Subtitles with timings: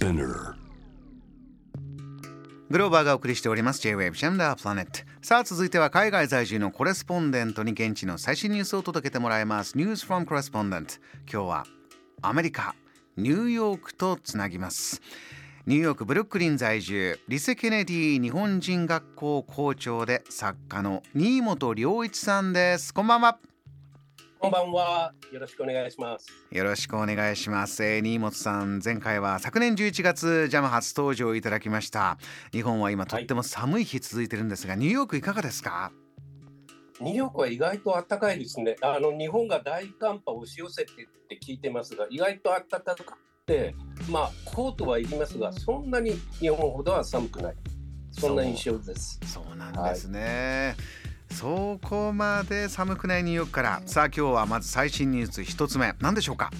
[0.00, 0.54] Spinner.
[2.70, 3.82] グローバーがお送りしております。
[3.82, 9.76] J-Wave ジェンダープラネットさあ続いては海外在住のコレスポンデントに現地の最新ニュースを届けてもらいます。
[9.76, 11.00] News from Correspondent
[11.30, 11.66] 今日は
[12.22, 12.74] アメリカ
[13.18, 15.02] ニューヨークとつなぎます。
[15.66, 17.20] ニューヨークブルックリン在住。
[17.28, 22.94] リセ・ケネディ日本人学校校長で作家の新本良一さんです。
[22.94, 23.38] こんばんは。
[24.40, 25.12] こんばんは。
[25.30, 26.26] よろしくお願いします。
[26.50, 27.84] よろしくお願いします。
[27.84, 32.16] えー、新本さん、前回は昨年11月、ジャム初登場いただきました。
[32.50, 35.92] 日本は今とっても寒い日続いてるんですが、はい、ニューヨークいかがですか？
[37.02, 38.76] ニューヨークは意外と暖かいですね。
[38.80, 43.12] あの日本が大寒波を押し寄せてって聞いてますが、意外と暖かく
[43.44, 43.74] て、
[44.08, 47.54] まあコートはいりますが、そんなに日本ほどは寒くない。
[48.10, 49.20] そんな印象です。
[49.26, 50.74] そうなんですね。
[50.78, 51.09] はい
[51.40, 53.82] そこまで寒くないニューヨークから。
[53.86, 55.94] さあ今日はまず最新ニュース一つ目。
[55.98, 56.50] 何でしょうか？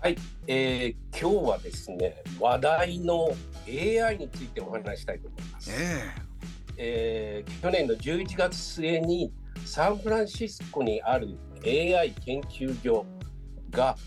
[0.00, 3.28] はい、えー、今日はですね話題の
[3.68, 6.22] AI についてお話したいと思います、えー、
[6.78, 9.34] えー、去年の11月末に
[9.66, 13.04] サンフランシスコにある AI 研究所
[13.70, 13.98] が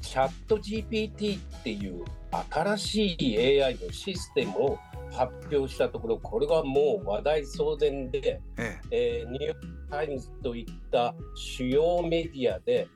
[0.00, 2.04] チャット GPT っていう
[2.50, 4.78] 新しい AI のシステムを
[5.16, 12.86] 発表したところこれがもう話題騒然で、えええー、ニューヨーク・タイムズといった主要メディアで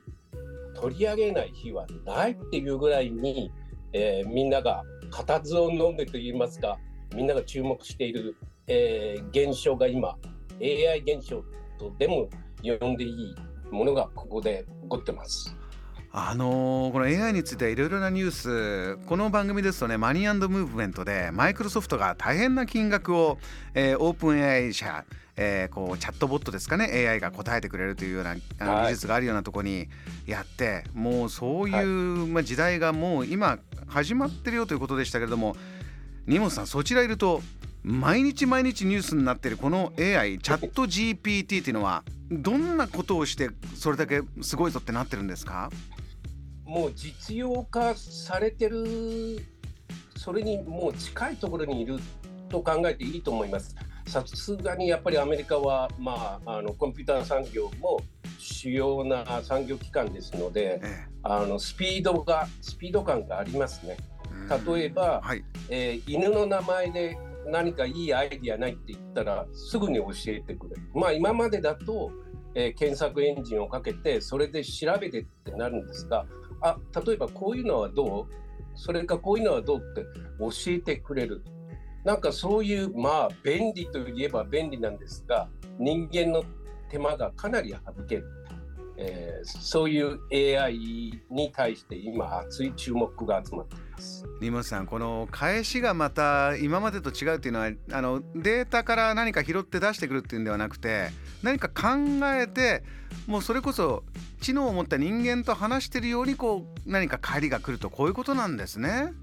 [0.75, 3.51] 取り上げない日はないっていうぐらいに、
[3.93, 6.77] えー、みんなが固唾を飲んでといいますか
[7.15, 10.15] みんなが注目している、えー、現象が今
[10.61, 11.43] AI 現象
[11.79, 12.29] とでも
[12.61, 13.35] 呼んでいい
[13.71, 15.55] ものがここで起こってます。
[16.13, 23.37] あのー、この AI についてはいろいろなニュースこの番組ですとねマニームーブメントでマイクロソフトが大変な金額を、
[23.73, 25.05] えー、オープン AI 社、
[25.37, 29.87] えー、こうチャットボットですかね AI が答えてくれるというようなあの技術があるようなところに
[30.27, 35.55] やって、もうそういう、はい、まあ、時代がもう今始まってるよということでしたけれども
[36.27, 37.41] 荷本さんそちらいると
[37.83, 45.69] 毎日毎日ニュースになっているこの AI チャット GPT っていうのはどんなことをしてそれだけすごいぞってなってるんですか？
[46.71, 49.45] もう実用化されてる
[50.15, 51.99] それにもう近いところにいる
[52.47, 53.75] と考えていいと思います。
[54.07, 57.99] さすがにやっぱりアメリカは、まあ、あのコンピューター産業も
[58.37, 63.97] 主要な産業機関ですので、ええ、あのスピードがスピード感がありますね。
[64.65, 67.17] 例えば、はい、えー、犬の名前で
[67.47, 70.81] 何かいいアイディアないって言ったらすぐに教えてくれる。
[70.93, 72.11] まあ今までだと、
[72.55, 76.25] えー、検索エンジンをかけてそれで調べてってなるんですが
[76.61, 78.33] あ例えばこういうのはどう？
[78.75, 80.05] それかこういうのはどうって
[80.39, 81.43] 教えてくれる。
[82.03, 86.43] なんかそういうまあ便利といえば便利なんですが人間の
[86.89, 88.25] 手間がかなり省ける、
[89.03, 90.75] えー、そういう AI
[91.31, 101.09] に対して今熱い注目が集まっています新本さんこの返しがまた今までと違うっていうのはあのデータから何か拾って出してくるっていうんではなくて
[101.41, 101.97] 何か考
[102.39, 102.83] えて
[103.25, 104.03] もうそれこそ
[104.41, 109.13] 知能を持った人間と話してるようにこう何か帰りが来るとこういうことなんですね。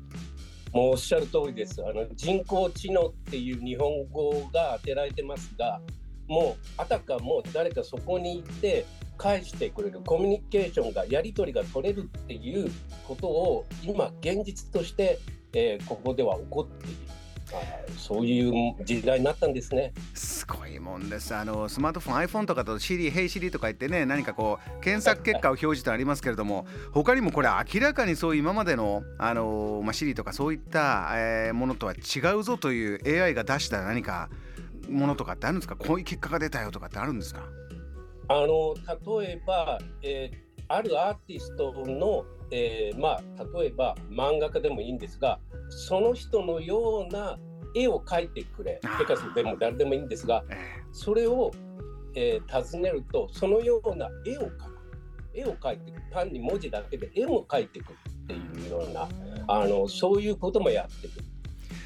[0.72, 1.82] もうおっしゃる通りです。
[1.82, 5.80] あの人工知能っていう日本語が当てられてますが、
[6.28, 12.70] もうあたかも誰かそこに行って返してくれるコミュニケーションがやり取りが取れるっていう
[13.06, 15.18] ことを今現実として、
[15.52, 16.96] えー、ここでは起こっている。
[17.96, 19.92] そういう時代になったんですね。
[20.12, 21.34] すごいもんです。
[21.34, 34.28] あのスマートフォン iPhone とかと Siri、Hey Siri とか言ってね何かこう検索結果を表示とありますけれども、他にもこれ明らかにそういう今までのあのまあ Siri とかそういった、えー、ものとは違うぞという AI が出した何か
[34.88, 35.76] ものとかってあるんですか？
[35.76, 37.42] こういう結果が出たよとかってあるんですか？
[38.28, 38.74] あの
[39.20, 43.22] 例えば、えー、あるアーティストのえー、まあ
[43.58, 45.38] 例えば漫画家でもいいんですが
[45.68, 47.38] その人のような
[47.74, 50.42] 絵を描いてくれペカスでも誰でもいいんですが
[50.90, 51.50] それを、
[52.14, 54.52] えー、尋ねるとそのような絵を描く
[55.34, 59.06] 絵を描いていく単に文字だけで絵も描いていくっていうような
[59.46, 61.12] あのそういうこともやってる。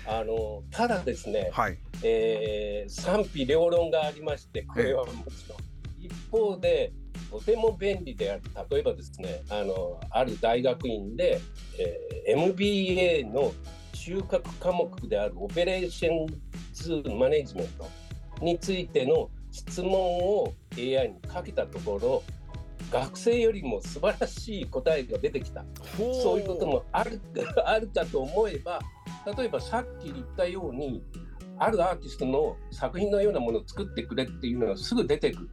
[0.06, 1.78] あのただですね、はい。
[2.02, 5.58] えー、賛否両論がありましてこれはもちろん。
[6.00, 6.92] 一方で
[7.30, 8.42] とても便利である。
[8.70, 11.40] 例えばですねあのある大学院で、
[11.78, 13.52] えー、MBA の
[13.92, 16.26] 中核科目であるオペレーション
[16.72, 17.88] ズマネジメント
[18.40, 22.22] についての質問を AI にかけたところ
[22.90, 25.64] 学生よりも素晴らしい答えが出てきた。
[25.96, 27.20] そういうこともある
[27.64, 28.80] あるかと思えば
[29.26, 31.02] 例えばさっき言ったように
[31.58, 35.50] あるアーティストの作品のようなものを作ってくれっていうのがすぐ出てくる。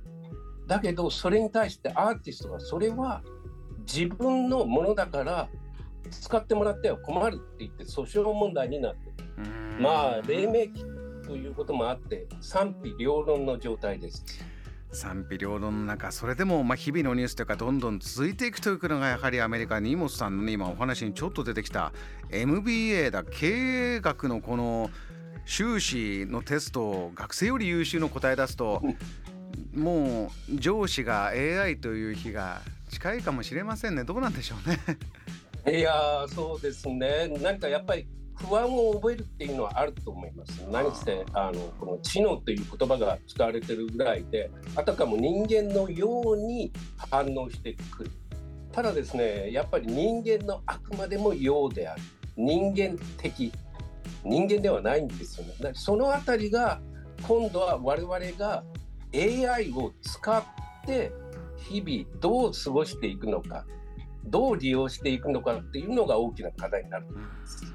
[0.67, 3.23] だけどそれに対してアーティストはそれは
[3.91, 5.49] 自分のものだから
[6.11, 9.11] 使ってもらっては困るって言って訴訟問題になって
[9.79, 10.85] まあ黎明期
[11.25, 14.23] ということもあって賛否両論の状態です。
[14.91, 21.93] 賛否両論の中それでもまあ日々のニュースというかどんどん続いていくというのがやはりアメリカ新本さんの、ね、今お話にちょっと出てきた。
[22.31, 24.89] MBA だ経営学のこの
[25.45, 28.83] 修士のテストを学生より優秀の答え出すと
[29.73, 34.03] もう上司が AI という日が近いかもしれませんね。
[34.03, 35.77] どうなんでしょうね。
[35.79, 37.27] いやそうですね。
[37.41, 38.07] なんかやっぱり
[38.47, 40.65] 不安を覚えるっていうのはあると思います。
[40.71, 46.71] 何せあのこの知能という言葉が使われてるぐらいであたかも人間のように
[47.09, 48.11] 反応してくる。
[48.71, 52.01] ただですねやっぱり人間のあくまでもようである
[52.37, 53.51] 人間的
[54.23, 55.71] 人間ではないんですよね。
[55.73, 56.81] そのあたりが
[57.27, 58.63] 今度は我々が
[59.13, 60.43] AI を使っ
[60.85, 61.11] て
[61.57, 63.65] 日々どう過ごしていくのか
[64.25, 67.65] どう利用していくのかっていうのが大きな課題になると思います。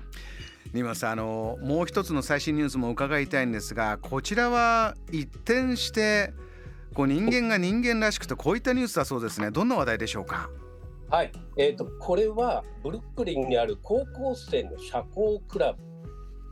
[0.74, 6.34] ニマさあのもう一つの最新ニュースも伺いたいんですがこちらは一転して
[6.94, 9.52] こう人間が人間らしくとこういったニュースだそうですね。
[9.52, 10.50] どんな話題でしょうか？
[11.10, 15.74] はい、えーと、これはブルックリンにある高校生の社交クラ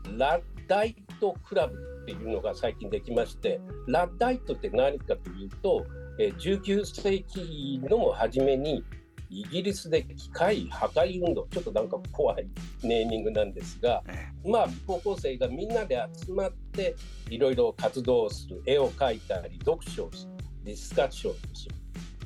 [0.04, 5.84] ブラッダイトクラブっていうのが最近できましてラッダイトって何かというと、
[6.20, 8.84] えー、19世紀の初めに
[9.32, 11.46] イギリスで機械破壊運動。
[11.50, 12.46] ちょっとなんか怖い
[12.82, 14.02] ネーミングなんですが、
[14.44, 16.94] まあ高校生がみんなで集まって
[17.30, 20.32] いろいろ活動をする絵を描いたり読書をする
[20.64, 21.74] ディスカッションをする。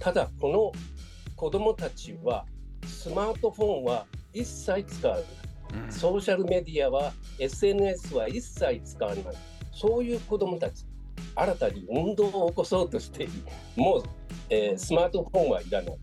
[0.01, 0.73] ただこの
[1.37, 2.45] 子どもたちは
[2.87, 5.25] スマートフォンは一切使わない、
[5.93, 9.25] ソーシャルメディアは SNS は一切使わない。
[9.73, 10.85] そういう子どもたち
[11.35, 13.33] 新たに運動を起こそうとしている。
[13.77, 14.03] もう、
[14.49, 15.99] えー、スマートフォンはいらない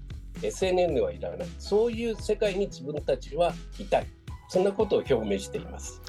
[0.47, 1.47] SNN はいらない。
[1.59, 4.07] そういう世界に自分たちはいたい。
[4.49, 6.01] そんなことを表明しています。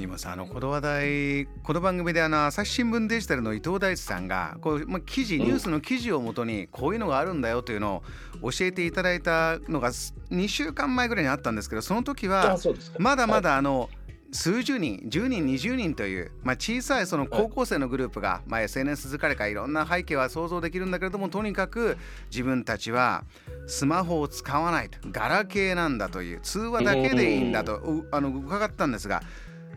[0.00, 8.02] 今さあのこの話題この番組であの朝日新聞デジタルの伊藤大地さんがこう、まあ、記事ニュースの記事をもとにこういうのがあるんだよというの
[8.40, 12.56] を教えていただいたのが2週間前ぐらいにあったんですけどその時は
[12.98, 13.90] まだまだあの、
[14.32, 21.96] 数十人10人20人という、まあ、小さいその高校生のグループが、まあ、SNS 疲れかいろんな背景は想像できるんだけれどもとにかく
[22.30, 23.24] 自分たちは
[23.66, 29.22] スマホを使わないとガラケーなんだという通話だけでいいんだとあの伺ったんですが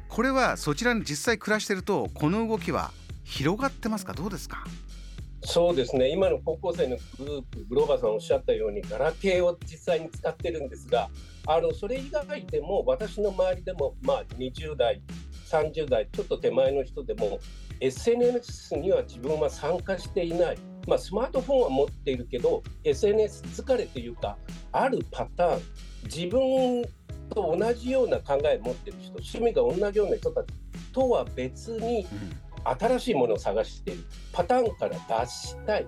[0.07, 2.91] これはそちらに実際暮らしてるとこの動きは
[3.23, 4.13] 広がってますか？
[4.13, 4.63] どうですか？
[5.45, 6.09] そうですね。
[6.09, 11.09] 今の高校生のグループグローバーさんおっしゃったようにガラケーを実際に使ってるんですが
[11.47, 15.01] あのそれ以外でも私の周りでも、まあ、20代
[15.49, 17.39] 30代ちょっと手前の人でも
[17.81, 20.57] SNS には自分は参加していない、
[20.87, 24.37] まあ、スマートフォンは持っているけど SNS 疲れというか
[24.71, 25.61] あるパターン。
[26.05, 26.83] 自分
[27.29, 30.47] と同じような考えを持ってる人趣味が同じような人たち
[30.91, 32.05] とは別に
[32.65, 35.87] 新しいものを探しているパターンから脱したい。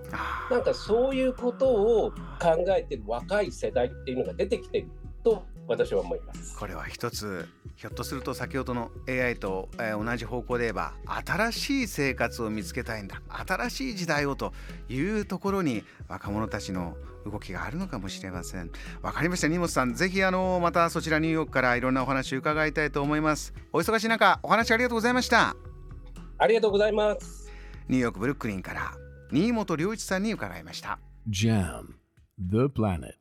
[0.51, 4.89] なんかそういうことを考えている若い世代っていうのが出てきている
[5.23, 6.57] と私は思います。
[6.57, 10.93] これは一つひょっとすると先ほどの AI と、えー、同じ方向で言えば
[11.25, 13.21] 新しい生活を見つけたいんだ。
[13.47, 14.53] 新しい時代をと
[14.87, 16.95] いうところに若者たちの
[17.25, 18.71] 動きがあるのかもしれません。
[19.01, 19.47] わかりました。
[19.47, 23.53] 荷物さんぜひあのまたそちらニューヨークからいろんなお話を伺いたいと思います。
[23.73, 25.55] お忙しい中お話ありがとうございました
[26.37, 27.51] ありがとうございます。
[27.87, 28.93] ニューヨークブルックリンから
[29.31, 30.99] 新本良一さんに伺いました。
[31.29, 31.93] JAM
[32.39, 33.13] The Planet